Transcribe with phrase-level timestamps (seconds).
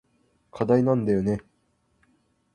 [0.51, 1.41] 課題なんだよね。